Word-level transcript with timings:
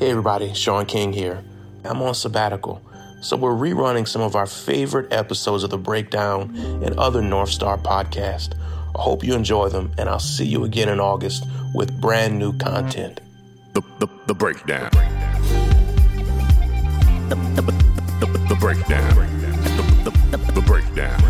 Hey 0.00 0.08
everybody, 0.08 0.54
Shaun 0.54 0.86
King 0.86 1.12
here. 1.12 1.44
I'm 1.84 2.00
on 2.00 2.14
sabbatical, 2.14 2.80
so 3.20 3.36
we're 3.36 3.50
rerunning 3.50 4.08
some 4.08 4.22
of 4.22 4.34
our 4.34 4.46
favorite 4.46 5.12
episodes 5.12 5.62
of 5.62 5.68
The 5.68 5.76
Breakdown 5.76 6.56
and 6.82 6.98
other 6.98 7.20
North 7.20 7.50
Star 7.50 7.76
podcasts. 7.76 8.58
I 8.96 9.02
hope 9.02 9.22
you 9.22 9.34
enjoy 9.34 9.68
them, 9.68 9.92
and 9.98 10.08
I'll 10.08 10.18
see 10.18 10.46
you 10.46 10.64
again 10.64 10.88
in 10.88 11.00
August 11.00 11.44
with 11.74 12.00
brand 12.00 12.38
new 12.38 12.56
content. 12.56 13.20
The, 13.74 13.82
the, 13.98 14.08
the 14.24 14.32
breakdown. 14.32 14.88
The, 17.28 17.34
the, 17.56 17.62
the, 18.20 18.38
the 18.48 18.56
breakdown. 18.58 19.14
The, 19.14 20.10
the, 20.10 20.38
the, 20.38 20.52
the 20.52 20.62
breakdown. 20.62 21.20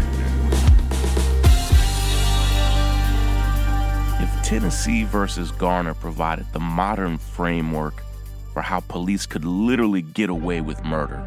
If 4.22 4.44
Tennessee 4.44 5.02
versus 5.02 5.50
Garner 5.50 5.94
provided 5.94 6.46
the 6.52 6.60
modern 6.60 7.18
framework 7.18 8.04
for 8.52 8.62
how 8.62 8.80
police 8.80 9.26
could 9.26 9.44
literally 9.44 10.02
get 10.02 10.30
away 10.30 10.60
with 10.60 10.84
murder, 10.84 11.26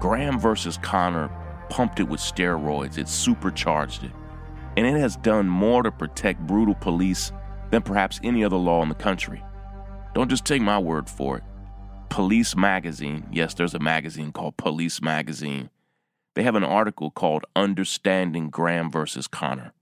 Graham 0.00 0.38
versus 0.38 0.78
Connor 0.78 1.30
pumped 1.70 2.00
it 2.00 2.08
with 2.08 2.20
steroids, 2.20 2.98
it 2.98 3.08
supercharged 3.08 4.04
it, 4.04 4.12
and 4.76 4.86
it 4.86 4.98
has 4.98 5.16
done 5.16 5.48
more 5.48 5.82
to 5.82 5.90
protect 5.90 6.46
brutal 6.46 6.74
police 6.74 7.32
than 7.70 7.82
perhaps 7.82 8.20
any 8.22 8.44
other 8.44 8.56
law 8.56 8.82
in 8.82 8.88
the 8.88 8.94
country. 8.94 9.42
Don't 10.14 10.28
just 10.28 10.44
take 10.44 10.62
my 10.62 10.78
word 10.78 11.08
for 11.08 11.38
it. 11.38 11.44
Police 12.08 12.54
Magazine, 12.54 13.26
yes, 13.32 13.54
there's 13.54 13.74
a 13.74 13.80
magazine 13.80 14.30
called 14.30 14.56
Police 14.56 15.02
Magazine. 15.02 15.70
They 16.34 16.44
have 16.44 16.54
an 16.54 16.64
article 16.64 17.10
called 17.10 17.44
Understanding 17.56 18.50
Graham 18.50 18.90
versus 18.90 19.26
Connor. 19.26 19.72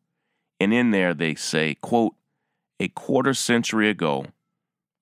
And 0.58 0.72
in 0.72 0.90
there 0.92 1.12
they 1.12 1.34
say, 1.34 1.74
quote, 1.82 2.14
a 2.80 2.88
quarter 2.88 3.34
century 3.34 3.90
ago, 3.90 4.26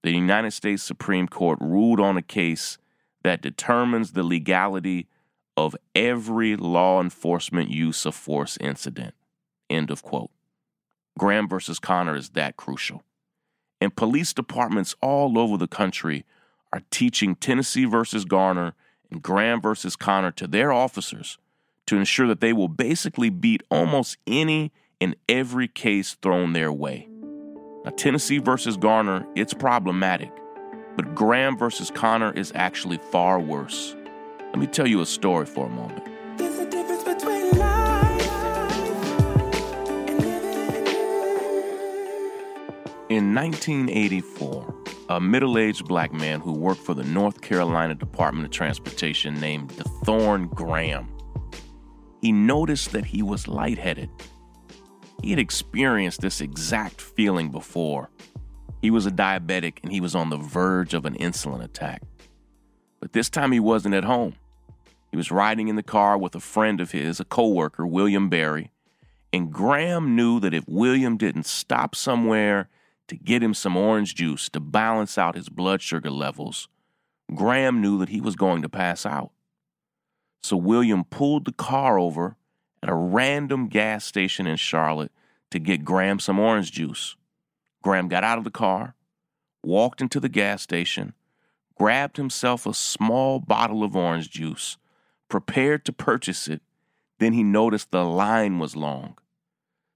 the 0.03 0.13
United 0.13 0.53
States 0.53 0.83
Supreme 0.83 1.29
Court 1.29 1.59
ruled 1.61 2.01
on 2.01 2.17
a 2.17 2.23
case 2.23 2.79
that 3.23 3.43
determines 3.43 4.13
the 4.13 4.23
legality 4.23 5.07
of 5.57 5.77
every 5.95 6.57
law 6.57 7.01
enforcement 7.01 7.71
use 7.71 8.07
of 8.07 8.15
force 8.15 8.57
incident. 8.61 9.15
End 9.69 9.91
of 9.91 10.03
quote. 10.03 10.31
Graham 11.19 11.49
versus 11.49 11.79
Connor 11.79 12.17
is 12.17 12.31
that 12.31 12.57
crucial. 12.57 13.03
And 13.81 13.95
police 13.95 14.33
departments 14.33 14.95
all 15.03 15.39
over 15.39 15.57
the 15.57 15.69
country 15.69 16.25
are 16.73 16.83
teaching 16.91 17.35
Tennessee 17.35 17.85
versus 17.85 18.25
Garner 18.25 18.75
and 19.11 19.23
Graham 19.23 19.61
versus 19.61 19.97
Connor 19.97 20.31
to 20.33 20.47
their 20.47 20.73
officers 20.73 21.39
to 21.87 21.97
ensure 21.97 22.29
that 22.29 22.41
they 22.41 22.53
will 22.53 22.69
basically 22.69 23.31
beat 23.31 23.63
almost 23.71 24.17
any 24.27 24.73
and 25.01 25.17
every 25.29 25.67
case 25.67 26.17
thrown 26.23 26.53
their 26.53 26.73
way. 26.73 27.10
Now, 27.85 27.93
Tennessee 27.93 28.37
versus 28.39 28.77
Garner, 28.77 29.27
it's 29.35 29.55
problematic, 29.55 30.31
but 30.97 31.15
Graham 31.15 31.57
versus 31.57 31.91
Connor 31.91 32.31
is 32.33 32.53
actually 32.55 32.99
far 32.99 33.41
worse. 33.41 33.97
Let 34.49 34.59
me 34.59 34.67
tell 34.67 34.87
you 34.87 35.01
a 35.01 35.07
story 35.07 35.47
for 35.47 35.65
a 35.65 35.71
moment. 35.71 36.07
In 43.09 43.35
1984, 43.35 44.75
a 45.09 45.19
middle 45.19 45.57
aged 45.57 45.89
black 45.89 46.13
man 46.13 46.41
who 46.41 46.53
worked 46.53 46.83
for 46.83 46.93
the 46.93 47.05
North 47.05 47.41
Carolina 47.41 47.95
Department 47.95 48.45
of 48.45 48.51
Transportation 48.53 49.41
named 49.41 49.71
DeThorne 49.71 50.51
Graham. 50.55 51.09
He 52.21 52.31
noticed 52.31 52.93
that 52.93 53.07
he 53.07 53.23
was 53.23 53.49
lightheaded. 53.49 54.11
He 55.23 55.31
had 55.31 55.39
experienced 55.39 56.21
this 56.21 56.41
exact 56.41 57.01
feeling 57.01 57.51
before. 57.51 58.11
He 58.81 58.91
was 58.91 59.07
a 59.07 59.11
diabetic 59.11 59.79
and 59.83 59.93
he 59.93 60.01
was 60.01 60.15
on 60.15 60.31
the 60.31 60.39
verge 60.39 60.95
of 60.95 61.05
an 61.05 61.15
insulin 61.15 61.63
attack. 61.63 62.03
But 63.01 63.13
this 63.13 63.29
time 63.29 63.53
he 63.53 63.61
wasn't 63.61 63.95
at 63.95 64.05
home. 64.05 64.37
He 65.11 65.17
was 65.17 65.31
riding 65.31 65.69
in 65.69 65.77
the 65.77 65.83
car 65.83 66.17
with 66.17 66.35
a 66.35 66.41
friend 66.41 66.81
of 66.81 66.93
his, 66.93 67.21
a 67.21 67.25
coworker, 67.25 67.87
William 67.87 68.29
Berry, 68.29 68.71
and 69.33 69.53
Graham 69.53 70.15
knew 70.15 70.41
that 70.41 70.55
if 70.55 70.65
William 70.69 71.17
didn't 71.17 71.47
stop 71.47 71.95
somewhere 71.95 72.69
to 73.09 73.17
get 73.17 73.43
him 73.43 73.55
some 73.55 73.77
orange 73.77 74.15
juice 74.15 74.49
to 74.51 74.61
balance 74.61 75.19
out 75.19 75.35
his 75.35 75.49
blood 75.49 75.83
sugar 75.83 76.11
levels, 76.11 76.69
Graham 77.35 77.81
knew 77.81 77.99
that 77.99 78.09
he 78.09 78.21
was 78.21 78.37
going 78.37 78.63
to 78.63 78.69
pass 78.69 79.05
out. 79.05 79.33
So 80.43 80.57
William 80.57 81.05
pulled 81.05 81.45
the 81.45 81.53
car 81.53 81.99
over 81.99 82.37
at 82.83 82.89
a 82.89 82.95
random 82.95 83.69
gas 83.69 84.05
station 84.05 84.47
in 84.47 84.57
Charlotte 84.57 85.13
to 85.51 85.59
get 85.59 85.85
Graham 85.85 86.19
some 86.19 86.39
orange 86.39 86.73
juice. 86.73 87.17
Graham 87.83 88.09
got 88.09 88.25
out 88.25 88.39
of 88.39 88.45
the 88.45 88.51
car, 88.51 88.95
walked 89.63 90.01
into 90.01 90.21
the 90.21 90.29
gas 90.29 90.63
station, 90.63 91.15
grabbed 91.77 92.17
himself 92.17 92.67
a 92.67 92.75
small 92.75 93.41
bottle 93.41 93.83
of 93.83 93.97
orange 93.97 94.31
juice, 94.31 94.77
prepared 95.29 95.85
to 95.85 95.93
purchase 95.93 96.49
it. 96.49 96.61
Then 97.19 97.33
he 97.33 97.43
noticed 97.43 97.91
the 97.91 98.05
line 98.05 98.59
was 98.59 98.77
long. 98.77 99.17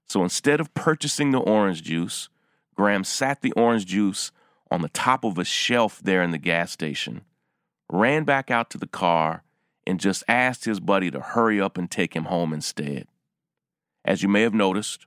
So 0.07 0.23
instead 0.23 0.59
of 0.59 0.73
purchasing 0.73 1.31
the 1.31 1.39
orange 1.39 1.83
juice, 1.83 2.29
Graham 2.75 3.03
sat 3.03 3.41
the 3.41 3.51
orange 3.53 3.85
juice 3.85 4.31
on 4.69 4.81
the 4.81 4.89
top 4.89 5.23
of 5.23 5.37
a 5.37 5.45
shelf 5.45 5.99
there 6.03 6.21
in 6.21 6.31
the 6.31 6.37
gas 6.37 6.71
station, 6.71 7.21
ran 7.89 8.23
back 8.23 8.51
out 8.51 8.69
to 8.71 8.77
the 8.77 8.87
car, 8.87 9.43
and 9.87 9.99
just 9.99 10.23
asked 10.27 10.65
his 10.65 10.79
buddy 10.79 11.11
to 11.11 11.19
hurry 11.19 11.61
up 11.61 11.77
and 11.77 11.89
take 11.89 12.15
him 12.15 12.25
home 12.25 12.51
instead. 12.53 13.07
As 14.03 14.23
you 14.23 14.29
may 14.29 14.41
have 14.41 14.53
noticed, 14.53 15.05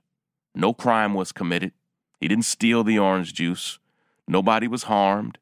no 0.59 0.73
crime 0.73 1.13
was 1.13 1.31
committed. 1.31 1.71
He 2.19 2.27
didn't 2.27 2.45
steal 2.45 2.83
the 2.83 2.99
orange 2.99 3.33
juice. 3.33 3.79
Nobody 4.27 4.67
was 4.67 4.83
harmed. 4.83 5.37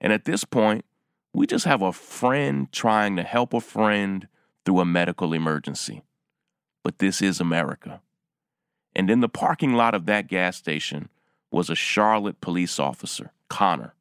And 0.00 0.12
at 0.12 0.24
this 0.24 0.44
point, 0.44 0.84
we 1.32 1.46
just 1.46 1.64
have 1.64 1.82
a 1.82 1.92
friend 1.92 2.70
trying 2.72 3.16
to 3.16 3.22
help 3.22 3.54
a 3.54 3.60
friend 3.60 4.26
through 4.64 4.80
a 4.80 4.84
medical 4.84 5.32
emergency. 5.32 6.02
But 6.82 6.98
this 6.98 7.22
is 7.22 7.40
America. 7.40 8.00
And 8.94 9.10
in 9.10 9.20
the 9.20 9.28
parking 9.28 9.74
lot 9.74 9.94
of 9.94 10.06
that 10.06 10.26
gas 10.26 10.56
station 10.56 11.08
was 11.50 11.70
a 11.70 11.74
Charlotte 11.74 12.40
police 12.40 12.78
officer, 12.78 13.32
Connor. 13.48 13.94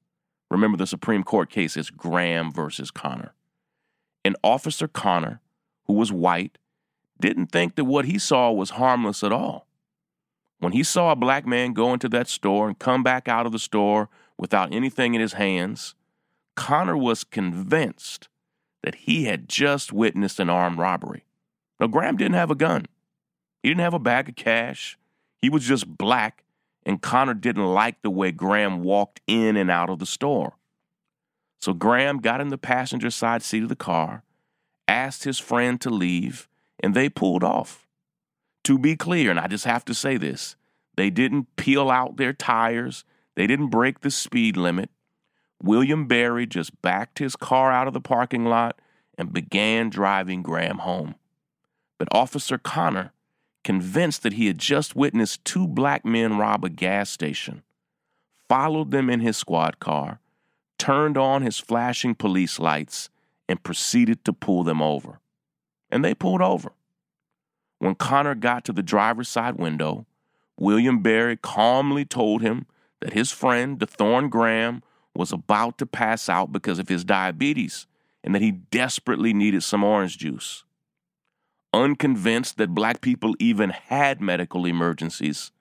Remember, 0.49 0.77
the 0.77 0.87
Supreme 0.87 1.23
Court 1.23 1.49
case 1.49 1.77
is 1.77 1.89
Graham 1.89 2.51
versus 2.51 2.91
Connor. 2.91 3.33
And 4.25 4.35
Officer 4.43 4.87
Connor, 4.87 5.41
who 5.85 5.93
was 5.93 6.11
white, 6.11 6.57
didn't 7.19 7.47
think 7.47 7.75
that 7.75 7.85
what 7.85 8.05
he 8.05 8.17
saw 8.17 8.51
was 8.51 8.71
harmless 8.71 9.23
at 9.23 9.31
all. 9.31 9.67
When 10.61 10.73
he 10.73 10.83
saw 10.83 11.11
a 11.11 11.15
black 11.15 11.47
man 11.47 11.73
go 11.73 11.91
into 11.91 12.07
that 12.09 12.27
store 12.27 12.67
and 12.67 12.77
come 12.77 13.01
back 13.01 13.27
out 13.27 13.47
of 13.47 13.51
the 13.51 13.57
store 13.57 14.09
without 14.37 14.71
anything 14.71 15.15
in 15.15 15.21
his 15.21 15.33
hands, 15.33 15.95
Connor 16.55 16.95
was 16.95 17.23
convinced 17.23 18.29
that 18.83 18.93
he 18.93 19.25
had 19.25 19.49
just 19.49 19.91
witnessed 19.91 20.39
an 20.39 20.51
armed 20.51 20.77
robbery. 20.77 21.25
Now, 21.79 21.87
Graham 21.87 22.15
didn't 22.15 22.35
have 22.35 22.51
a 22.51 22.55
gun, 22.55 22.85
he 23.63 23.69
didn't 23.69 23.81
have 23.81 23.95
a 23.95 23.99
bag 23.99 24.29
of 24.29 24.35
cash. 24.35 24.99
He 25.41 25.49
was 25.49 25.65
just 25.65 25.97
black, 25.97 26.43
and 26.85 27.01
Connor 27.01 27.33
didn't 27.33 27.65
like 27.65 28.03
the 28.03 28.11
way 28.11 28.31
Graham 28.31 28.83
walked 28.83 29.19
in 29.25 29.57
and 29.57 29.71
out 29.71 29.89
of 29.89 29.97
the 29.97 30.05
store. 30.05 30.57
So 31.59 31.73
Graham 31.73 32.19
got 32.19 32.39
in 32.39 32.49
the 32.49 32.57
passenger 32.59 33.09
side 33.09 33.41
seat 33.41 33.63
of 33.63 33.69
the 33.69 33.75
car, 33.75 34.23
asked 34.87 35.23
his 35.23 35.39
friend 35.39 35.81
to 35.81 35.89
leave, 35.89 36.47
and 36.79 36.93
they 36.93 37.09
pulled 37.09 37.43
off. 37.43 37.87
To 38.65 38.77
be 38.77 38.95
clear, 38.95 39.31
and 39.31 39.39
I 39.39 39.47
just 39.47 39.65
have 39.65 39.85
to 39.85 39.93
say 39.93 40.17
this, 40.17 40.55
they 40.95 41.09
didn't 41.09 41.55
peel 41.55 41.89
out 41.89 42.17
their 42.17 42.33
tires, 42.33 43.05
they 43.35 43.47
didn't 43.47 43.69
break 43.69 44.01
the 44.01 44.11
speed 44.11 44.57
limit. 44.57 44.89
William 45.63 46.07
Berry 46.07 46.45
just 46.45 46.81
backed 46.81 47.19
his 47.19 47.35
car 47.35 47.71
out 47.71 47.87
of 47.87 47.93
the 47.93 48.01
parking 48.01 48.45
lot 48.45 48.79
and 49.17 49.33
began 49.33 49.89
driving 49.89 50.41
Graham 50.41 50.79
home. 50.79 51.15
But 51.97 52.07
Officer 52.11 52.57
Connor, 52.57 53.13
convinced 53.63 54.23
that 54.23 54.33
he 54.33 54.47
had 54.47 54.57
just 54.57 54.95
witnessed 54.95 55.45
two 55.45 55.67
black 55.67 56.05
men 56.05 56.37
rob 56.37 56.65
a 56.65 56.69
gas 56.69 57.09
station, 57.09 57.63
followed 58.49 58.91
them 58.91 59.09
in 59.09 59.19
his 59.19 59.37
squad 59.37 59.79
car, 59.79 60.19
turned 60.77 61.17
on 61.17 61.41
his 61.41 61.59
flashing 61.59 62.15
police 62.15 62.59
lights, 62.59 63.09
and 63.47 63.63
proceeded 63.63 64.23
to 64.25 64.33
pull 64.33 64.63
them 64.63 64.81
over. 64.81 65.19
And 65.89 66.03
they 66.03 66.13
pulled 66.13 66.41
over. 66.41 66.71
When 67.81 67.95
Connor 67.95 68.35
got 68.35 68.63
to 68.65 68.73
the 68.73 68.83
driver's 68.83 69.29
side 69.29 69.55
window, 69.55 70.05
William 70.57 71.01
Berry 71.01 71.35
calmly 71.35 72.05
told 72.05 72.41
him 72.41 72.67
that 72.99 73.13
his 73.13 73.31
friend, 73.31 73.79
DeThorne 73.79 74.29
Graham, 74.29 74.83
was 75.15 75.31
about 75.31 75.77
to 75.79 75.85
pass 75.85 76.29
out 76.29 76.51
because 76.51 76.79
of 76.79 76.89
his 76.89 77.03
diabetes 77.03 77.87
and 78.23 78.35
that 78.35 78.41
he 78.41 78.51
desperately 78.51 79.33
needed 79.33 79.63
some 79.63 79.83
orange 79.83 80.17
juice 80.17 80.63
unconvinced 81.73 82.57
that 82.57 82.75
black 82.75 83.01
people 83.01 83.35
even 83.39 83.69
had 83.69 84.21
medical 84.21 84.65
emergencies, 84.65 85.51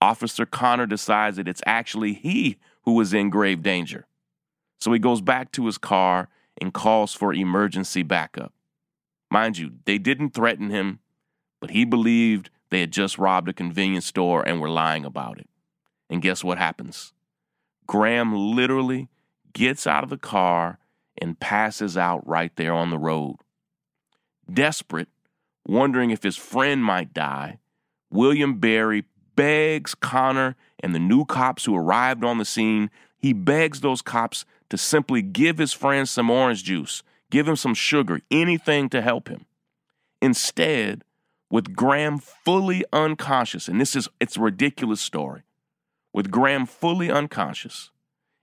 Officer 0.00 0.46
Connor 0.46 0.86
decides 0.86 1.36
that 1.36 1.48
it's 1.48 1.62
actually 1.66 2.14
he 2.14 2.58
who 2.82 3.00
is 3.00 3.12
in 3.12 3.30
grave 3.30 3.62
danger. 3.62 4.06
So 4.80 4.92
he 4.92 4.98
goes 4.98 5.20
back 5.20 5.52
to 5.52 5.66
his 5.66 5.78
car 5.78 6.28
and 6.60 6.74
calls 6.74 7.14
for 7.14 7.32
emergency 7.32 8.02
backup. 8.02 8.52
Mind 9.30 9.58
you, 9.58 9.72
they 9.84 9.98
didn't 9.98 10.30
threaten 10.30 10.70
him, 10.70 10.98
but 11.62 11.70
he 11.70 11.84
believed 11.84 12.50
they 12.70 12.80
had 12.80 12.90
just 12.90 13.18
robbed 13.18 13.48
a 13.48 13.52
convenience 13.52 14.06
store 14.06 14.42
and 14.42 14.60
were 14.60 14.68
lying 14.68 15.04
about 15.04 15.38
it. 15.38 15.48
And 16.10 16.20
guess 16.20 16.42
what 16.42 16.58
happens? 16.58 17.12
Graham 17.86 18.34
literally 18.34 19.08
gets 19.52 19.86
out 19.86 20.02
of 20.02 20.10
the 20.10 20.18
car 20.18 20.80
and 21.16 21.38
passes 21.38 21.96
out 21.96 22.26
right 22.26 22.50
there 22.56 22.72
on 22.74 22.90
the 22.90 22.98
road. 22.98 23.36
Desperate, 24.52 25.06
wondering 25.64 26.10
if 26.10 26.24
his 26.24 26.36
friend 26.36 26.82
might 26.82 27.14
die, 27.14 27.60
William 28.10 28.58
Berry 28.58 29.04
begs 29.36 29.94
Connor 29.94 30.56
and 30.80 30.96
the 30.96 30.98
new 30.98 31.24
cops 31.24 31.64
who 31.64 31.76
arrived 31.76 32.24
on 32.24 32.38
the 32.38 32.44
scene, 32.44 32.90
he 33.16 33.32
begs 33.32 33.82
those 33.82 34.02
cops 34.02 34.44
to 34.68 34.76
simply 34.76 35.22
give 35.22 35.58
his 35.58 35.72
friend 35.72 36.08
some 36.08 36.28
orange 36.28 36.64
juice, 36.64 37.04
give 37.30 37.46
him 37.46 37.54
some 37.54 37.74
sugar, 37.74 38.20
anything 38.32 38.88
to 38.88 39.00
help 39.00 39.28
him. 39.28 39.46
Instead, 40.20 41.04
with 41.52 41.76
Graham 41.76 42.18
fully 42.18 42.82
unconscious, 42.94 43.68
and 43.68 43.78
this 43.78 43.94
is 43.94 44.08
it's 44.18 44.38
a 44.38 44.40
ridiculous 44.40 45.02
story, 45.02 45.42
with 46.12 46.30
Graham 46.30 46.64
fully 46.64 47.10
unconscious, 47.10 47.90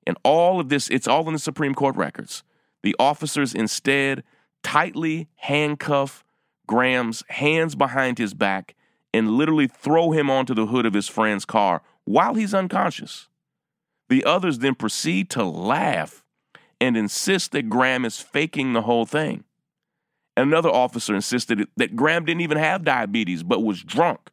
and 0.06 0.16
all 0.24 0.60
of 0.60 0.70
this, 0.70 0.88
it's 0.90 1.08
all 1.08 1.26
in 1.28 1.34
the 1.34 1.40
Supreme 1.40 1.74
Court 1.74 1.96
records. 1.96 2.44
The 2.84 2.96
officers 3.00 3.56
instead 3.56 4.24
tightly 4.64 5.28
handcuff 5.38 6.24
Graham's 6.68 7.24
hands 7.30 7.74
behind 7.74 8.20
his 8.20 8.36
back 8.36 8.76
and 9.12 9.32
literally 9.32 9.68
throw 9.68 10.12
him 10.12 10.30
onto 10.30 10.54
the 10.54 10.68
hood 10.68 10.86
of 10.86 10.94
his 10.94 11.08
friend's 11.08 11.46
car 11.46 11.82
while 12.06 12.36
he's 12.36 12.54
unconscious. 12.54 13.28
The 14.10 14.24
others 14.24 14.60
then 14.60 14.76
proceed 14.76 15.32
to 15.32 15.44
laugh 15.44 16.24
and 16.80 16.96
insist 16.96 17.54
that 17.54 17.70
Graham 17.70 18.06
is 18.06 18.20
faking 18.20 18.74
the 18.74 18.84
whole 18.84 19.08
thing. 19.08 19.46
Another 20.40 20.70
officer 20.70 21.14
insisted 21.14 21.68
that 21.76 21.98
Graham 21.98 22.24
didn't 22.24 22.40
even 22.40 22.58
have 22.58 22.86
diabetes 22.86 23.44
but 23.44 23.62
was 23.62 23.84
drunk 23.84 24.30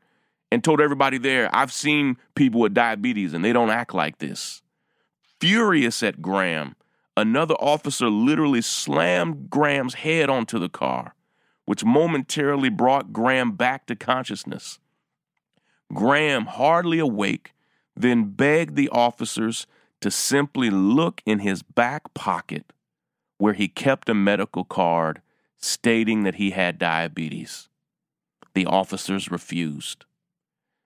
and 0.52 0.62
told 0.62 0.80
everybody 0.80 1.18
there, 1.18 1.50
I've 1.52 1.72
seen 1.72 2.16
people 2.36 2.60
with 2.60 2.74
diabetes 2.74 3.34
and 3.34 3.44
they 3.44 3.52
don't 3.52 3.70
act 3.70 3.92
like 3.92 4.18
this. 4.18 4.62
Furious 5.40 6.04
at 6.04 6.22
Graham, 6.22 6.76
another 7.16 7.54
officer 7.54 8.08
literally 8.08 8.62
slammed 8.62 9.50
Graham's 9.50 9.94
head 9.94 10.30
onto 10.30 10.60
the 10.60 10.68
car, 10.68 11.16
which 11.64 11.84
momentarily 11.84 12.68
brought 12.68 13.12
Graham 13.12 13.56
back 13.56 13.86
to 13.86 13.96
consciousness. 13.96 14.78
Graham, 15.92 16.46
hardly 16.46 17.00
awake, 17.00 17.52
then 17.96 18.30
begged 18.30 18.76
the 18.76 18.88
officers 18.90 19.66
to 20.02 20.12
simply 20.12 20.70
look 20.70 21.20
in 21.26 21.40
his 21.40 21.64
back 21.64 22.14
pocket 22.14 22.72
where 23.38 23.54
he 23.54 23.66
kept 23.66 24.08
a 24.08 24.14
medical 24.14 24.62
card 24.62 25.20
stating 25.66 26.24
that 26.24 26.36
he 26.36 26.50
had 26.50 26.78
diabetes. 26.78 27.68
The 28.54 28.66
officers 28.66 29.30
refused. 29.30 30.04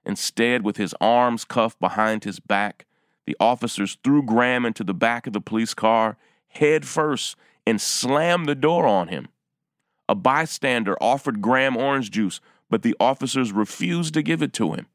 Instead, 0.04 0.64
with 0.64 0.76
his 0.76 0.94
arms 1.00 1.44
cuffed 1.44 1.78
behind 1.78 2.24
his 2.24 2.40
back, 2.40 2.86
the 3.26 3.36
officers 3.38 3.98
threw 4.02 4.22
Graham 4.22 4.64
into 4.64 4.82
the 4.82 4.94
back 4.94 5.26
of 5.26 5.32
the 5.32 5.40
police 5.40 5.74
car 5.74 6.16
head 6.48 6.84
first 6.84 7.36
and 7.66 7.80
slammed 7.80 8.48
the 8.48 8.54
door 8.54 8.86
on 8.86 9.08
him. 9.08 9.28
A 10.08 10.14
bystander 10.14 10.96
offered 11.00 11.40
Graham 11.40 11.76
orange 11.76 12.10
juice, 12.10 12.40
but 12.68 12.82
the 12.82 12.96
officers 12.98 13.52
refused 13.52 14.14
to 14.14 14.22
give 14.22 14.42
it 14.42 14.52
to 14.54 14.72
him. 14.72 14.86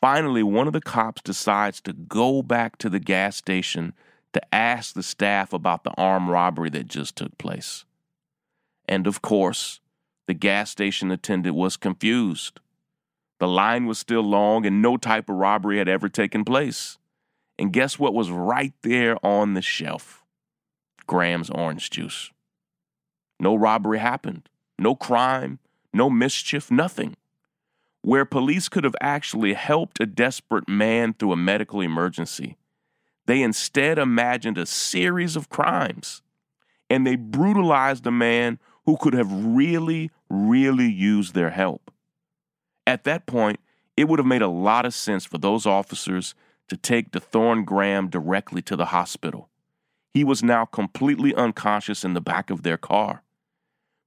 Finally, 0.00 0.44
one 0.44 0.68
of 0.68 0.72
the 0.72 0.80
cops 0.80 1.22
decides 1.22 1.80
to 1.80 1.92
go 1.92 2.42
back 2.42 2.78
to 2.78 2.88
the 2.88 3.00
gas 3.00 3.36
station 3.36 3.94
to 4.32 4.54
ask 4.54 4.94
the 4.94 5.02
staff 5.02 5.52
about 5.52 5.82
the 5.82 5.90
armed 5.98 6.28
robbery 6.28 6.70
that 6.70 6.86
just 6.86 7.16
took 7.16 7.36
place. 7.38 7.84
And 8.88 9.06
of 9.06 9.20
course, 9.20 9.80
the 10.26 10.34
gas 10.34 10.70
station 10.70 11.10
attendant 11.10 11.54
was 11.54 11.76
confused. 11.76 12.60
The 13.38 13.46
line 13.46 13.86
was 13.86 13.98
still 13.98 14.22
long 14.22 14.64
and 14.66 14.82
no 14.82 14.96
type 14.96 15.28
of 15.28 15.36
robbery 15.36 15.78
had 15.78 15.88
ever 15.88 16.08
taken 16.08 16.44
place. 16.44 16.98
And 17.58 17.72
guess 17.72 17.98
what 17.98 18.14
was 18.14 18.30
right 18.30 18.72
there 18.82 19.24
on 19.24 19.54
the 19.54 19.62
shelf? 19.62 20.24
Graham's 21.06 21.50
orange 21.50 21.90
juice. 21.90 22.30
No 23.40 23.54
robbery 23.54 23.98
happened, 23.98 24.48
no 24.78 24.94
crime, 24.94 25.58
no 25.92 26.10
mischief, 26.10 26.70
nothing. 26.70 27.16
Where 28.02 28.24
police 28.24 28.68
could 28.68 28.84
have 28.84 28.96
actually 29.00 29.54
helped 29.54 30.00
a 30.00 30.06
desperate 30.06 30.68
man 30.68 31.14
through 31.14 31.32
a 31.32 31.36
medical 31.36 31.80
emergency, 31.80 32.56
they 33.26 33.42
instead 33.42 33.98
imagined 33.98 34.58
a 34.58 34.66
series 34.66 35.36
of 35.36 35.48
crimes 35.48 36.22
and 36.90 37.06
they 37.06 37.16
brutalized 37.16 38.06
a 38.06 38.10
man 38.10 38.58
who 38.88 38.96
could 38.96 39.12
have 39.12 39.30
really, 39.30 40.10
really 40.30 40.90
used 40.90 41.34
their 41.34 41.50
help. 41.50 41.92
At 42.86 43.04
that 43.04 43.26
point, 43.26 43.60
it 43.98 44.08
would 44.08 44.18
have 44.18 44.24
made 44.24 44.40
a 44.40 44.48
lot 44.48 44.86
of 44.86 44.94
sense 44.94 45.26
for 45.26 45.36
those 45.36 45.66
officers 45.66 46.34
to 46.68 46.76
take 46.78 47.10
DeThorne 47.10 47.66
Graham 47.66 48.08
directly 48.08 48.62
to 48.62 48.76
the 48.76 48.86
hospital. 48.86 49.50
He 50.14 50.24
was 50.24 50.42
now 50.42 50.64
completely 50.64 51.34
unconscious 51.34 52.02
in 52.02 52.14
the 52.14 52.22
back 52.22 52.48
of 52.48 52.62
their 52.62 52.78
car. 52.78 53.22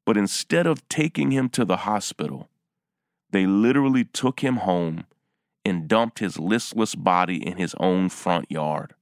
But 0.04 0.18
instead 0.18 0.66
of 0.66 0.89
taking 0.89 1.30
him 1.30 1.50
to 1.50 1.63
the 1.63 1.77
hospital, 1.77 2.50
they 3.30 3.45
literally 3.45 4.06
took 4.06 4.39
him 4.39 4.56
home 4.56 5.06
and 5.63 5.88
dumped 5.88 6.18
his 6.18 6.39
listless 6.39 6.95
body 6.95 7.38
in 7.45 7.57
his 7.57 7.75
own 7.80 8.10
front 8.10 8.50
yard. 8.50 8.95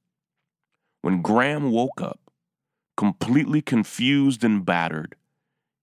When 1.00 1.22
Graham 1.22 1.70
woke 1.70 2.02
up, 2.02 2.20
completely 2.98 3.62
confused 3.62 4.44
and 4.44 4.62
battered, 4.62 5.16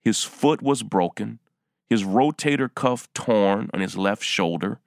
his 0.07 0.23
foot 0.23 0.61
was 0.61 0.83
broken, 0.83 1.37
his 1.89 2.05
rotator 2.05 2.73
cuff 2.73 3.11
torn 3.13 3.69
on 3.73 3.81
his 3.81 3.97
left 3.97 4.23
shoulder, 4.23 4.79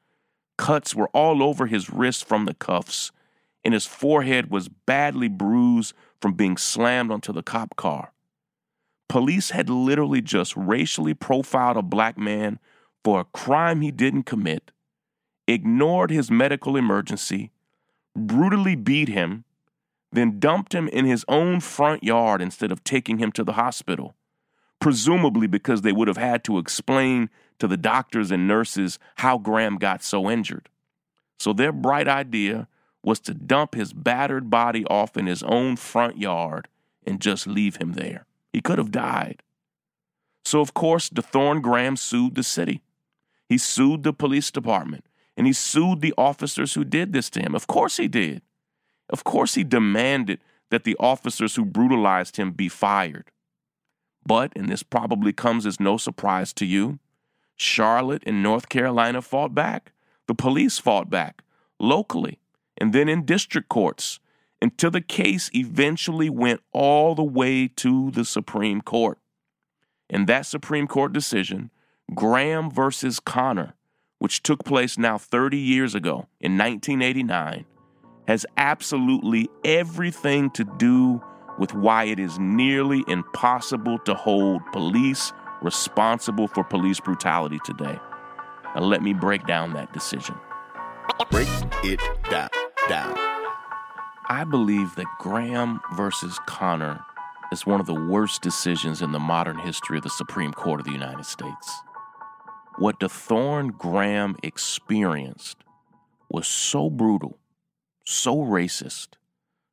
cuts 0.57 0.95
were 0.95 1.11
all 1.11 1.43
over 1.43 1.67
his 1.67 1.91
wrist 1.91 2.25
from 2.25 2.47
the 2.47 2.55
cuffs, 2.55 3.13
and 3.63 3.75
his 3.75 3.85
forehead 3.85 4.51
was 4.51 4.71
badly 4.71 5.29
bruised 5.29 5.93
from 6.23 6.33
being 6.33 6.57
slammed 6.57 7.13
onto 7.13 7.35
the 7.35 7.43
cop 7.43 7.77
car. 7.77 8.15
Police 9.11 9.51
had 9.51 9.69
literally 9.69 10.23
just 10.23 10.57
racially 10.57 11.13
profiled 11.13 11.77
a 11.77 11.83
black 11.83 12.17
man 12.17 12.59
for 13.05 13.21
a 13.21 13.25
crime 13.25 13.83
he 13.83 13.91
didn't 13.91 14.23
commit, 14.23 14.71
ignored 15.47 16.11
his 16.11 16.31
medical 16.31 16.79
emergency, 16.79 17.51
brutally 18.17 18.75
beat 18.75 19.11
him, 19.11 19.45
then 20.11 20.41
dumped 20.41 20.75
him 20.75 20.89
in 20.89 21.05
his 21.05 21.27
own 21.29 21.61
front 21.61 22.03
yard 22.03 22.41
instead 22.41 22.73
of 22.73 22.83
taking 22.83 23.19
him 23.19 23.31
to 23.33 23.45
the 23.45 23.53
hospital 23.53 24.15
presumably 24.81 25.47
because 25.47 25.83
they 25.83 25.93
would 25.93 26.09
have 26.09 26.17
had 26.17 26.43
to 26.45 26.59
explain 26.59 27.31
to 27.59 27.69
the 27.69 27.77
doctors 27.77 28.31
and 28.31 28.49
nurses 28.49 28.99
how 29.17 29.39
Graham 29.39 29.77
got 29.77 30.03
so 30.03 30.31
injured. 30.31 30.69
So 31.39 31.53
their 31.53 31.73
bright 31.73 32.09
idea 32.09 32.67
was 33.03 33.21
to 33.21 33.35
dump 33.35 33.75
his 33.75 33.93
battered 33.93 34.51
body 34.51 34.85
off 34.87 35.17
in 35.17 35.27
his 35.27 35.43
own 35.43 35.77
front 35.77 36.19
yard 36.19 36.69
and 37.07 37.21
just 37.21 37.47
leave 37.47 37.77
him 37.77 37.93
there. 37.93 38.27
He 38.53 38.61
could 38.61 38.79
have 38.79 38.91
died. 38.91 39.43
So, 40.45 40.61
of 40.61 40.75
course, 40.75 41.09
DeThorne 41.09 41.63
Graham 41.63 41.97
sued 41.97 42.35
the 42.35 42.43
city. 42.43 42.83
He 43.49 43.59
sued 43.59 44.03
the 44.03 44.13
police 44.13 44.51
department 44.51 45.05
and 45.37 45.47
he 45.47 45.53
sued 45.53 46.01
the 46.01 46.15
officers 46.19 46.75
who 46.75 46.85
did 46.85 47.13
this 47.13 47.31
to 47.31 47.41
him. 47.41 47.55
Of 47.55 47.67
course, 47.67 47.97
he 47.97 48.09
did. 48.09 48.43
Of 49.09 49.25
course, 49.25 49.55
he 49.55 49.65
demanded 49.65 50.41
that 50.71 50.85
the 50.85 50.97
officers 51.01 51.57
who 51.57 51.65
brutalized 51.65 52.37
him 52.37 52.53
be 52.53 52.69
fired. 52.69 53.31
But, 54.25 54.53
and 54.55 54.69
this 54.69 54.83
probably 54.83 55.33
comes 55.33 55.67
as 55.67 55.81
no 55.81 55.97
surprise 55.97 56.53
to 56.55 56.67
you, 56.67 56.99
Charlotte 57.57 58.23
and 58.27 58.43
North 58.43 58.69
Carolina 58.69 59.23
fought 59.23 59.55
back. 59.55 59.93
The 60.27 60.35
police 60.35 60.79
fought 60.79 61.11
back 61.11 61.43
locally 61.79 62.39
and 62.79 62.93
then 62.93 63.09
in 63.09 63.25
district 63.25 63.69
courts 63.69 64.21
until 64.63 64.91
the 64.91 65.01
case 65.01 65.51
eventually 65.55 66.31
went 66.31 66.61
all 66.73 67.15
the 67.15 67.23
way 67.23 67.69
to 67.69 68.11
the 68.11 68.25
Supreme 68.25 68.81
Court. 68.81 69.19
In 70.09 70.27
that 70.27 70.47
Supreme 70.47 70.87
Court 70.87 71.13
decision, 71.13 71.71
Graham 72.15 72.71
versus 72.71 73.21
Connor, 73.21 73.75
which 74.19 74.43
took 74.43 74.65
place 74.65 74.99
now 74.99 75.19
30 75.19 75.57
years 75.57 75.95
ago 75.95 76.29
in 76.41 76.59
1989, 76.59 77.65
has 78.27 78.45
absolutely 78.57 79.49
everything 79.65 80.51
to 80.51 80.65
do 80.79 81.23
with 81.61 81.75
why 81.75 82.05
it 82.05 82.19
is 82.19 82.39
nearly 82.39 83.05
impossible 83.07 83.99
to 84.01 84.15
hold 84.15 84.63
police 84.73 85.33
responsible 85.61 86.49
for 86.49 86.65
police 86.65 86.99
brutality 86.99 87.59
today. 87.65 87.99
Now, 88.75 88.81
let 88.81 89.03
me 89.03 89.13
break 89.13 89.47
down 89.47 89.75
that 89.75 89.93
decision. 89.93 90.35
Break 91.31 91.49
it 91.85 92.01
down. 92.31 92.49
down. 92.89 93.15
I 94.29 94.45
believe 94.49 94.95
that 94.95 95.07
Graham 95.19 95.81
versus 95.95 96.41
Connor 96.47 97.05
is 97.53 97.67
one 97.67 97.79
of 97.79 97.87
the 97.87 97.95
worst 97.95 98.41
decisions 98.41 99.03
in 99.03 99.13
the 99.13 99.19
modern 99.19 99.59
history 99.59 99.99
of 99.99 100.05
the 100.05 100.11
Supreme 100.11 100.53
Court 100.53 100.81
of 100.81 100.87
the 100.87 100.93
United 100.93 101.27
States. 101.27 101.83
What 102.79 103.01
DeThorne 103.01 103.77
Graham 103.77 104.37
experienced 104.43 105.59
was 106.31 106.47
so 106.47 106.89
brutal, 106.89 107.39
so 108.07 108.37
racist, 108.37 109.09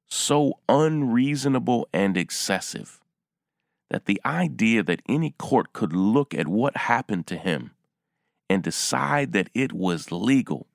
so 0.08 0.60
unreasonable 0.70 1.88
and 1.94 2.18
excessive 2.18 3.00
that 3.90 4.06
the 4.06 4.22
idea 4.26 4.84
that 4.84 5.02
any 5.08 5.32
court 5.38 5.74
could 5.74 5.94
look 5.94 6.34
at 6.34 6.48
what 6.48 6.76
happened 6.76 7.26
to 7.28 7.38
him 7.38 7.72
and 8.50 8.64
decide 8.64 9.32
that 9.34 9.50
it 9.54 9.74
was 9.74 10.12
legal, 10.12 10.68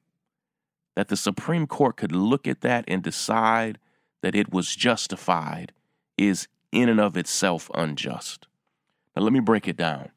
that 0.96 1.08
the 1.08 1.16
Supreme 1.16 1.66
Court 1.66 1.96
could 1.96 2.12
look 2.12 2.46
at 2.46 2.60
that 2.62 2.84
and 2.88 3.02
decide 3.02 3.78
that 4.22 4.34
it 4.34 4.52
was 4.52 4.74
justified 4.76 5.72
is 6.16 6.48
in 6.70 6.88
and 6.88 7.00
of 7.00 7.16
itself 7.16 7.70
unjust. 7.74 8.46
Now, 9.14 9.22
let 9.22 9.32
me 9.32 9.40
break 9.40 9.68
it 9.68 9.76
down. 9.76 10.10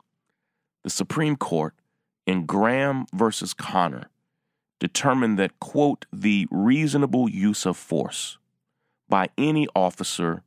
The 0.84 0.90
Supreme 0.90 1.36
Court 1.36 1.74
in 2.26 2.46
Graham 2.46 3.08
versus 3.14 3.54
Connor 3.54 4.10
determined 4.80 5.40
that, 5.40 5.60
quote, 5.60 6.06
the 6.12 6.48
reasonable 6.52 7.30
use 7.30 7.66
of 7.66 7.78
force 7.78 8.38
by 9.10 9.30
any 9.38 9.68
officer 9.76 10.44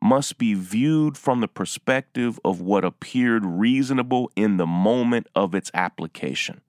must 0.00 0.38
be 0.38 0.54
viewed 0.54 1.16
from 1.16 1.40
the 1.40 1.48
perspective 1.48 2.38
of 2.44 2.60
what 2.60 2.84
appeared 2.84 3.44
reasonable 3.44 4.30
in 4.36 4.56
the 4.56 4.66
moment 4.66 5.26
of 5.34 5.54
its 5.54 5.70
application, 5.74 6.60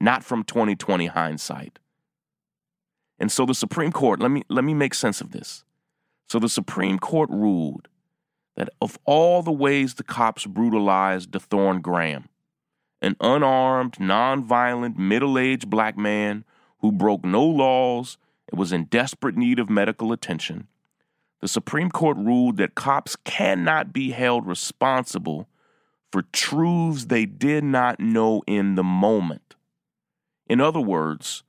not 0.00 0.24
from 0.24 0.44
2020 0.44 1.06
hindsight. 1.06 1.78
And 3.18 3.30
so 3.30 3.46
the 3.46 3.54
Supreme 3.54 3.92
Court, 3.92 4.20
let 4.20 4.30
me 4.30 4.42
let 4.48 4.64
me 4.64 4.74
make 4.74 4.94
sense 4.94 5.20
of 5.20 5.30
this. 5.30 5.64
So 6.28 6.38
the 6.38 6.48
Supreme 6.48 6.98
Court 6.98 7.30
ruled 7.30 7.88
that 8.56 8.70
of 8.80 8.98
all 9.04 9.42
the 9.42 9.52
ways 9.52 9.94
the 9.94 10.02
cops 10.02 10.46
brutalized 10.46 11.30
DeThorne 11.30 11.82
Graham, 11.82 12.28
an 13.02 13.16
unarmed, 13.20 13.94
nonviolent, 13.94 14.96
middle-aged 14.96 15.68
black 15.68 15.96
man 15.98 16.44
who 16.78 16.92
broke 16.92 17.24
no 17.24 17.44
laws 17.44 18.16
and 18.50 18.58
was 18.58 18.72
in 18.72 18.84
desperate 18.84 19.36
need 19.36 19.58
of 19.58 19.70
medical 19.70 20.12
attention, 20.12 20.68
the 21.40 21.48
Supreme 21.48 21.90
Court 21.90 22.16
ruled 22.16 22.56
that 22.56 22.74
cops 22.74 23.16
cannot 23.16 23.92
be 23.92 24.10
held 24.10 24.46
responsible 24.46 25.48
for 26.10 26.22
truths 26.32 27.06
they 27.06 27.26
did 27.26 27.64
not 27.64 28.00
know 28.00 28.42
in 28.46 28.76
the 28.76 28.84
moment. 28.84 29.54
In 30.46 30.60
other 30.60 30.80
words, 30.80 31.42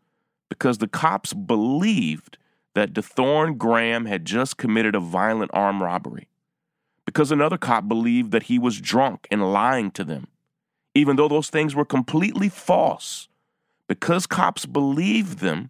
because 0.50 0.80
the 0.80 0.88
cops 0.88 1.34
believed 1.34 2.38
that 2.74 2.94
DeThorne 2.94 3.58
Graham 3.58 4.06
had 4.06 4.26
just 4.26 4.58
committed 4.58 4.96
a 4.96 5.00
violent 5.00 5.52
armed 5.54 5.82
robbery, 5.82 6.28
because 7.06 7.32
another 7.32 7.58
cop 7.58 7.88
believed 7.88 8.32
that 8.32 8.44
he 8.44 8.60
was 8.60 8.82
drunk 8.82 9.28
and 9.32 9.54
lying 9.54 9.92
to 9.92 10.04
them, 10.04 10.28
even 10.94 11.16
though 11.16 11.28
those 11.28 11.50
things 11.50 11.76
were 11.76 11.86
completely 11.86 12.50
false. 12.50 13.30
Because 13.88 14.26
cops 14.26 14.66
believed 14.66 15.40
them, 15.40 15.70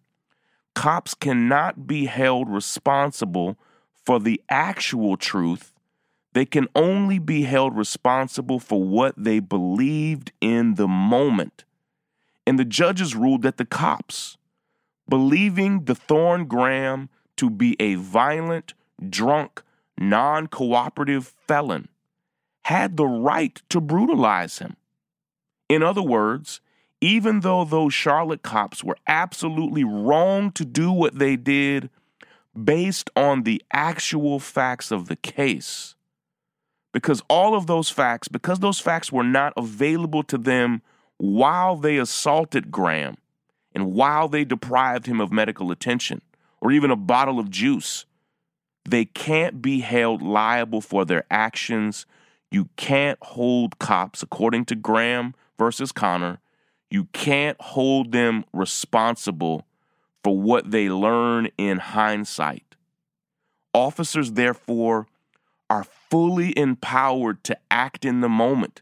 cops 0.76 1.14
cannot 1.16 1.88
be 1.88 2.06
held 2.06 2.50
responsible 2.50 3.58
for 4.06 4.20
the 4.20 4.42
actual 4.50 5.18
truth, 5.18 5.74
they 6.34 6.46
can 6.46 6.68
only 6.76 7.18
be 7.18 7.44
held 7.44 7.76
responsible 7.76 8.60
for 8.60 8.84
what 8.84 9.16
they 9.18 9.40
believed 9.40 10.32
in 10.42 10.76
the 10.76 10.88
moment. 10.88 11.64
And 12.46 12.60
the 12.60 12.66
judges 12.66 13.16
ruled 13.16 13.42
that 13.42 13.58
the 13.58 13.66
cops, 13.66 14.38
believing 15.10 15.82
DeThorne 15.82 16.48
Graham 16.48 17.10
to 17.38 17.50
be 17.50 17.76
a 17.80 17.96
violent, 17.96 18.74
drunk, 19.10 19.64
non 19.98 20.48
cooperative 20.48 21.34
felon, 21.48 21.88
had 22.66 22.98
the 22.98 23.08
right 23.08 23.62
to 23.70 23.80
brutalize 23.80 24.60
him. 24.60 24.76
In 25.70 25.82
other 25.82 26.04
words, 26.04 26.62
even 27.06 27.42
though 27.42 27.64
those 27.64 27.94
Charlotte 27.94 28.42
cops 28.42 28.84
were 28.84 28.98
absolutely 29.08 29.84
wrong 29.84 30.52
to 30.54 30.66
do 30.66 30.92
what 30.92 31.20
they 31.20 31.36
did, 31.36 31.92
based 32.64 33.12
on 33.16 33.44
the 33.44 33.62
actual 33.72 34.40
facts 34.40 34.90
of 34.90 35.08
the 35.08 35.16
case. 35.16 35.94
Because 36.94 37.22
all 37.30 37.54
of 37.54 37.68
those 37.68 37.92
facts, 37.92 38.28
because 38.28 38.58
those 38.58 38.80
facts 38.80 39.12
were 39.12 39.24
not 39.24 39.54
available 39.56 40.24
to 40.24 40.38
them 40.38 40.82
while 41.18 41.76
they 41.76 41.98
assaulted 41.98 42.72
Graham 42.72 43.18
and 43.76 43.94
while 43.94 44.28
they 44.28 44.44
deprived 44.44 45.06
him 45.06 45.22
of 45.22 45.32
medical 45.32 45.70
attention 45.70 46.24
or 46.60 46.72
even 46.72 46.90
a 46.90 46.96
bottle 46.96 47.38
of 47.38 47.52
juice, 47.52 48.08
they 48.84 49.06
can't 49.06 49.62
be 49.62 49.82
held 49.82 50.24
liable 50.24 50.82
for 50.82 51.06
their 51.06 51.26
actions. 51.30 52.08
You 52.50 52.70
can't 52.78 53.20
hold 53.22 53.78
cops, 53.78 54.24
according 54.24 54.66
to 54.66 54.76
Graham 54.76 55.36
versus 55.60 55.92
Connor, 55.92 56.40
you 56.90 57.06
can't 57.14 57.60
hold 57.60 58.12
them 58.12 58.46
responsible 58.54 59.66
for 60.24 60.40
what 60.40 60.72
they 60.72 60.90
learn 60.90 61.50
in 61.58 61.78
hindsight. 61.78 62.76
Officers, 63.74 64.34
therefore, 64.34 65.08
are 65.70 65.84
fully 65.84 66.58
empowered 66.58 67.44
to 67.44 67.58
act 67.70 68.06
in 68.06 68.22
the 68.22 68.30
moment, 68.30 68.82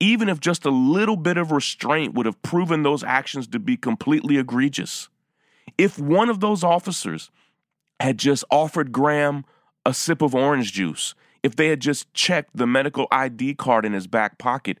even 0.00 0.28
if 0.28 0.40
just 0.40 0.64
a 0.64 0.70
little 0.70 1.16
bit 1.16 1.36
of 1.36 1.52
restraint 1.52 2.14
would 2.14 2.26
have 2.26 2.42
proven 2.42 2.82
those 2.82 3.02
actions 3.02 3.46
to 3.48 3.58
be 3.58 3.76
completely 3.76 4.36
egregious. 4.36 5.08
If 5.76 5.98
one 5.98 6.28
of 6.28 6.40
those 6.40 6.64
officers 6.64 7.30
had 8.00 8.18
just 8.18 8.44
offered 8.50 8.92
Graham 8.92 9.44
a 9.84 9.94
sip 9.94 10.22
of 10.22 10.34
orange 10.34 10.72
juice, 10.72 11.14
if 11.42 11.56
they 11.56 11.68
had 11.68 11.80
just 11.80 12.12
checked 12.14 12.56
the 12.56 12.66
medical 12.66 13.06
ID 13.10 13.54
card 13.54 13.84
in 13.84 13.92
his 13.92 14.06
back 14.06 14.38
pocket, 14.38 14.78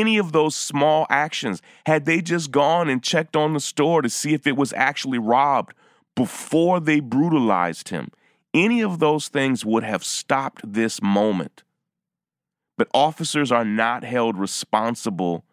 any 0.00 0.18
of 0.18 0.32
those 0.32 0.54
small 0.54 1.06
actions, 1.08 1.62
had 1.86 2.04
they 2.04 2.20
just 2.20 2.50
gone 2.50 2.88
and 2.88 3.02
checked 3.02 3.36
on 3.36 3.54
the 3.54 3.60
store 3.60 4.02
to 4.02 4.10
see 4.10 4.34
if 4.34 4.46
it 4.46 4.56
was 4.56 4.72
actually 4.72 5.18
robbed 5.18 5.74
before 6.16 6.80
they 6.80 7.00
brutalized 7.00 7.90
him, 7.90 8.10
any 8.52 8.82
of 8.82 8.98
those 8.98 9.28
things 9.28 9.64
would 9.64 9.84
have 9.84 10.04
stopped 10.04 10.72
this 10.72 11.02
moment. 11.02 11.62
But 12.76 12.88
officers 12.92 13.52
are 13.52 13.64
not 13.64 14.04
held 14.04 14.36
responsible 14.36 15.44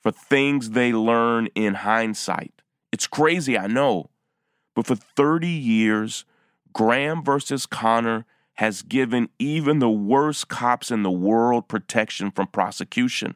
for 0.00 0.12
things 0.12 0.70
they 0.70 0.92
learn 0.92 1.48
in 1.54 1.74
hindsight. 1.74 2.62
It's 2.92 3.06
crazy, 3.06 3.58
I 3.58 3.66
know. 3.66 4.10
But 4.74 4.86
for 4.86 4.94
30 4.94 5.48
years, 5.48 6.24
Graham 6.72 7.24
versus 7.24 7.66
Connor 7.66 8.24
has 8.54 8.82
given 8.82 9.28
even 9.38 9.78
the 9.78 9.90
worst 9.90 10.48
cops 10.48 10.90
in 10.90 11.02
the 11.02 11.10
world 11.10 11.66
protection 11.68 12.30
from 12.30 12.46
prosecution. 12.46 13.34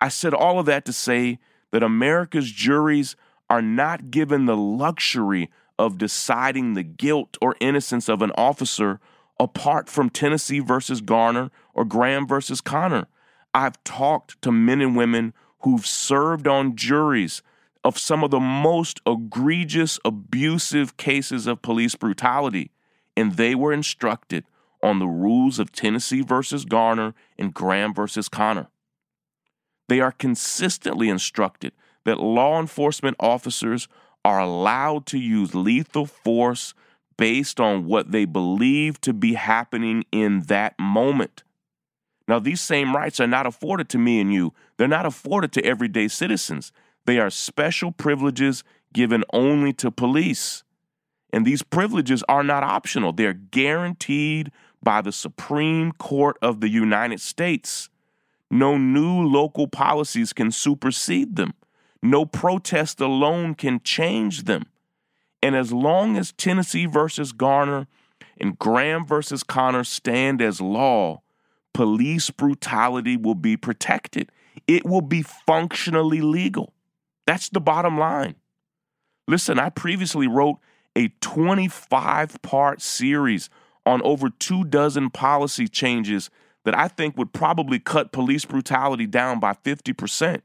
I 0.00 0.08
said 0.08 0.34
all 0.34 0.58
of 0.58 0.66
that 0.66 0.84
to 0.86 0.92
say 0.92 1.38
that 1.72 1.82
America's 1.82 2.50
juries 2.50 3.16
are 3.50 3.62
not 3.62 4.10
given 4.10 4.46
the 4.46 4.56
luxury 4.56 5.50
of 5.78 5.98
deciding 5.98 6.74
the 6.74 6.82
guilt 6.82 7.36
or 7.40 7.56
innocence 7.60 8.08
of 8.08 8.22
an 8.22 8.32
officer 8.36 9.00
apart 9.40 9.88
from 9.88 10.10
Tennessee 10.10 10.58
versus 10.58 11.00
Garner 11.00 11.50
or 11.74 11.84
Graham 11.84 12.26
versus 12.26 12.60
Connor. 12.60 13.06
I've 13.54 13.82
talked 13.84 14.40
to 14.42 14.52
men 14.52 14.80
and 14.80 14.96
women 14.96 15.32
who've 15.60 15.86
served 15.86 16.46
on 16.46 16.76
juries 16.76 17.42
of 17.84 17.98
some 17.98 18.24
of 18.24 18.30
the 18.30 18.40
most 18.40 19.00
egregious, 19.06 19.98
abusive 20.04 20.96
cases 20.96 21.46
of 21.46 21.62
police 21.62 21.94
brutality, 21.94 22.70
and 23.16 23.34
they 23.34 23.54
were 23.54 23.72
instructed 23.72 24.44
on 24.82 24.98
the 24.98 25.06
rules 25.06 25.58
of 25.58 25.72
Tennessee 25.72 26.22
versus 26.22 26.64
Garner 26.64 27.14
and 27.38 27.54
Graham 27.54 27.94
versus 27.94 28.28
Connor. 28.28 28.68
They 29.88 30.00
are 30.00 30.12
consistently 30.12 31.08
instructed 31.08 31.72
that 32.04 32.20
law 32.20 32.60
enforcement 32.60 33.16
officers 33.18 33.88
are 34.24 34.40
allowed 34.40 35.06
to 35.06 35.18
use 35.18 35.54
lethal 35.54 36.06
force 36.06 36.74
based 37.16 37.58
on 37.58 37.84
what 37.86 38.12
they 38.12 38.24
believe 38.24 39.00
to 39.00 39.12
be 39.12 39.34
happening 39.34 40.04
in 40.12 40.42
that 40.42 40.78
moment. 40.78 41.42
Now, 42.28 42.38
these 42.38 42.60
same 42.60 42.94
rights 42.94 43.20
are 43.20 43.26
not 43.26 43.46
afforded 43.46 43.88
to 43.90 43.98
me 43.98 44.20
and 44.20 44.32
you, 44.32 44.52
they're 44.76 44.86
not 44.86 45.06
afforded 45.06 45.52
to 45.52 45.64
everyday 45.64 46.08
citizens. 46.08 46.72
They 47.06 47.18
are 47.18 47.30
special 47.30 47.90
privileges 47.90 48.62
given 48.92 49.24
only 49.32 49.72
to 49.74 49.90
police. 49.90 50.62
And 51.32 51.46
these 51.46 51.62
privileges 51.62 52.22
are 52.28 52.42
not 52.42 52.62
optional, 52.62 53.12
they're 53.12 53.32
guaranteed 53.32 54.52
by 54.82 55.00
the 55.00 55.12
Supreme 55.12 55.92
Court 55.92 56.36
of 56.40 56.60
the 56.60 56.68
United 56.68 57.20
States. 57.20 57.88
No 58.50 58.78
new 58.78 59.22
local 59.22 59.68
policies 59.68 60.32
can 60.32 60.50
supersede 60.50 61.36
them. 61.36 61.54
No 62.02 62.24
protest 62.24 63.00
alone 63.00 63.54
can 63.54 63.80
change 63.82 64.44
them. 64.44 64.64
And 65.42 65.54
as 65.54 65.72
long 65.72 66.16
as 66.16 66.32
Tennessee 66.32 66.86
versus 66.86 67.32
Garner 67.32 67.86
and 68.38 68.58
Graham 68.58 69.06
versus 69.06 69.42
Connor 69.42 69.84
stand 69.84 70.40
as 70.40 70.60
law, 70.60 71.22
police 71.74 72.30
brutality 72.30 73.16
will 73.16 73.34
be 73.34 73.56
protected. 73.56 74.32
It 74.66 74.84
will 74.84 75.00
be 75.00 75.22
functionally 75.22 76.20
legal. 76.20 76.72
That's 77.26 77.48
the 77.48 77.60
bottom 77.60 77.98
line. 77.98 78.36
Listen, 79.26 79.58
I 79.58 79.68
previously 79.68 80.26
wrote 80.26 80.58
a 80.96 81.08
25 81.20 82.40
part 82.42 82.80
series 82.80 83.50
on 83.84 84.02
over 84.02 84.30
two 84.30 84.64
dozen 84.64 85.10
policy 85.10 85.68
changes 85.68 86.30
that 86.64 86.76
I 86.76 86.88
think 86.88 87.16
would 87.16 87.32
probably 87.32 87.78
cut 87.78 88.12
police 88.12 88.44
brutality 88.44 89.06
down 89.06 89.40
by 89.40 89.52
50%. 89.52 90.42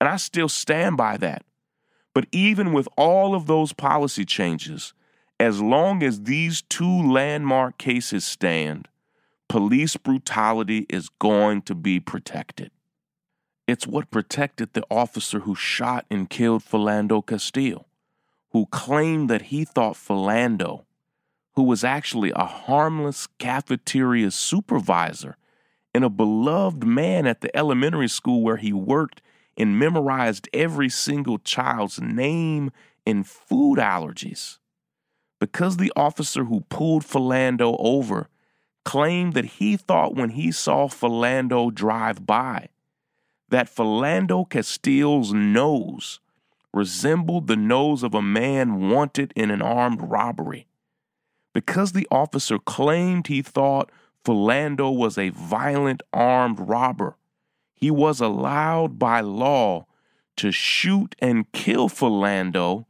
And 0.00 0.08
I 0.08 0.16
still 0.16 0.48
stand 0.48 0.96
by 0.96 1.16
that. 1.18 1.44
But 2.14 2.26
even 2.32 2.72
with 2.72 2.88
all 2.96 3.34
of 3.34 3.46
those 3.46 3.72
policy 3.72 4.24
changes, 4.24 4.94
as 5.38 5.60
long 5.60 6.02
as 6.02 6.22
these 6.22 6.62
two 6.62 7.02
landmark 7.02 7.78
cases 7.78 8.24
stand, 8.24 8.88
police 9.48 9.96
brutality 9.96 10.86
is 10.88 11.08
going 11.18 11.62
to 11.62 11.74
be 11.74 12.00
protected. 12.00 12.70
It's 13.66 13.86
what 13.86 14.10
protected 14.10 14.72
the 14.72 14.84
officer 14.90 15.40
who 15.40 15.54
shot 15.54 16.06
and 16.10 16.30
killed 16.30 16.62
Philando 16.62 17.24
Castile, 17.26 17.86
who 18.50 18.66
claimed 18.66 19.28
that 19.28 19.42
he 19.42 19.64
thought 19.64 19.96
Philando, 19.96 20.84
who 21.54 21.64
was 21.64 21.82
actually 21.82 22.32
a 22.36 22.44
harmless 22.44 23.26
cafeteria 23.38 24.30
supervisor 24.30 25.36
and 25.96 26.04
a 26.04 26.10
beloved 26.10 26.84
man 26.84 27.26
at 27.26 27.40
the 27.40 27.56
elementary 27.56 28.06
school 28.06 28.42
where 28.42 28.58
he 28.58 28.70
worked 28.70 29.22
and 29.56 29.78
memorized 29.78 30.46
every 30.52 30.90
single 30.90 31.38
child's 31.38 31.98
name 32.02 32.70
and 33.06 33.26
food 33.26 33.78
allergies. 33.78 34.58
Because 35.40 35.78
the 35.78 35.90
officer 35.96 36.44
who 36.44 36.60
pulled 36.68 37.02
Philando 37.02 37.76
over 37.78 38.28
claimed 38.84 39.32
that 39.32 39.46
he 39.46 39.78
thought 39.78 40.14
when 40.14 40.28
he 40.30 40.52
saw 40.52 40.86
Philando 40.86 41.72
drive 41.72 42.26
by 42.26 42.68
that 43.48 43.74
Philando 43.74 44.46
Castile's 44.50 45.32
nose 45.32 46.20
resembled 46.74 47.46
the 47.46 47.56
nose 47.56 48.02
of 48.02 48.12
a 48.12 48.20
man 48.20 48.90
wanted 48.90 49.32
in 49.34 49.50
an 49.50 49.62
armed 49.62 50.02
robbery. 50.02 50.66
Because 51.54 51.92
the 51.92 52.06
officer 52.10 52.58
claimed 52.58 53.28
he 53.28 53.40
thought 53.40 53.90
Philando 54.26 54.92
was 54.92 55.16
a 55.16 55.28
violent 55.28 56.02
armed 56.12 56.58
robber, 56.58 57.16
he 57.76 57.92
was 57.92 58.20
allowed 58.20 58.98
by 58.98 59.20
law 59.20 59.86
to 60.36 60.50
shoot 60.50 61.14
and 61.20 61.52
kill 61.52 61.88
Philando 61.88 62.86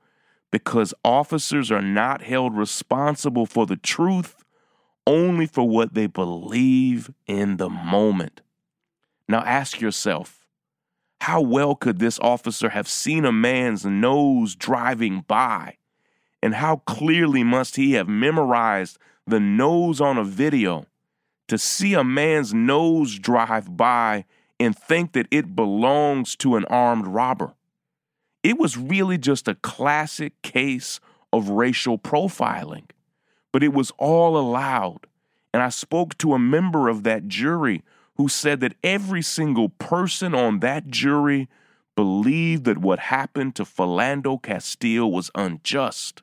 because 0.51 0.95
officers 1.05 1.71
are 1.71 1.83
not 1.83 2.23
held 2.23 2.57
responsible 2.57 3.45
for 3.45 3.67
the 3.67 3.77
truth, 3.77 4.35
only 5.07 5.47
for 5.47 5.69
what 5.69 5.93
they 5.93 6.07
believe 6.07 7.11
in 7.27 7.59
the 7.59 7.69
moment. 7.69 8.41
Now 9.29 9.41
ask 9.41 9.79
yourself 9.79 10.47
how 11.21 11.43
well 11.43 11.75
could 11.75 11.99
this 11.99 12.19
officer 12.21 12.71
have 12.71 12.89
seen 12.89 13.27
a 13.27 13.33
man's 13.33 13.85
nose 13.85 14.55
driving 14.55 15.25
by? 15.29 15.77
And 16.43 16.55
how 16.55 16.77
clearly 16.87 17.45
must 17.45 17.77
he 17.77 17.93
have 17.93 18.09
memorized 18.09 18.97
the 19.27 19.41
nose 19.41 20.01
on 20.01 20.17
a 20.17 20.25
video 20.25 20.87
to 21.49 21.59
see 21.59 21.95
a 21.95 22.05
man's 22.05 22.53
nose 22.53 23.19
drive 23.19 23.77
by 23.77 24.25
and 24.59 24.77
think 24.77 25.13
that 25.13 25.29
it 25.31 25.55
belongs 25.55 26.37
to 26.37 26.57
an 26.57 26.65
armed 26.67 27.07
robber? 27.07 27.55
It 28.43 28.59
was 28.59 28.77
really 28.77 29.19
just 29.19 29.49
a 29.49 29.57
classic 29.57 30.41
case 30.43 31.01
of 31.33 31.51
racial 31.51 31.99
profiling, 31.99 32.89
but 33.53 33.63
it 33.63 33.73
was 33.73 33.93
all 33.99 34.37
allowed. 34.37 35.07
And 35.53 35.63
I 35.63 35.69
spoke 35.69 36.17
to 36.19 36.35
a 36.35 36.39
member 36.39 36.89
of 36.89 37.03
that 37.03 37.29
jury 37.29 37.83
who 38.17 38.29
said 38.29 38.61
that 38.61 38.75
every 38.83 39.23
single 39.23 39.69
person 39.69 40.35
on 40.35 40.61
that 40.61 40.89
jury 40.89 41.49
believed 41.95 42.65
that 42.65 42.79
what 42.79 42.99
happened 42.99 43.55
to 43.57 43.65
Philando 43.65 44.41
Castile 44.41 45.11
was 45.11 45.31
unjust, 45.35 46.23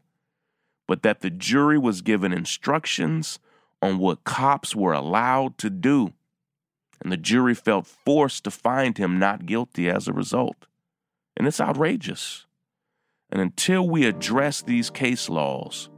but 0.88 1.04
that 1.04 1.22
the 1.22 1.30
jury 1.30 1.78
was 1.78 2.02
given 2.02 2.32
instructions 2.32 3.40
on 3.84 3.98
what 3.98 4.24
cops 4.24 4.74
were 4.74 4.94
allowed 4.94 5.58
to 5.58 5.70
do, 5.70 6.14
and 7.02 7.12
the 7.12 7.18
jury 7.18 7.54
felt 7.54 7.86
forced 7.86 8.46
to 8.46 8.50
find 8.50 8.98
him 8.98 9.20
not 9.20 9.46
guilty 9.46 9.90
as 9.90 10.08
a 10.08 10.14
result. 10.14 10.56
And 11.36 11.46
it's 11.46 11.60
outrageous. 11.60 12.46
And 13.30 13.42
until 13.42 13.90
we 13.90 14.06
address 14.06 14.62
these 14.62 14.90
case 14.90 15.28
laws, 15.28 15.90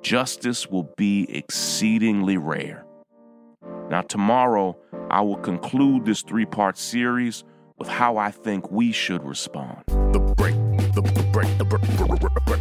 justice 0.00 0.68
will 0.68 0.90
be 0.96 1.26
exceedingly 1.28 2.38
rare. 2.38 2.86
Now, 3.90 4.00
tomorrow, 4.00 4.78
I 5.10 5.20
will 5.20 5.36
conclude 5.36 6.06
this 6.06 6.22
three 6.22 6.46
part 6.46 6.78
series 6.78 7.44
with 7.76 7.88
how 7.88 8.16
I 8.16 8.30
think 8.30 8.70
we 8.70 8.90
should 8.90 9.22
respond. 9.22 9.82
The 9.86 10.34
break, 10.34 10.54
the, 10.94 11.02
break, 11.30 11.58
the 11.58 11.64
break, 11.66 11.82
the 11.82 12.40
break. 12.46 12.51